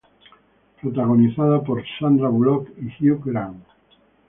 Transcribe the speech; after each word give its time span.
Protagonizada 0.81 1.61
por 1.61 1.83
Sandra 1.99 2.27
Bullock 2.27 2.71
y 2.81 3.11
Hugh 3.11 3.21
Grant. 3.23 3.63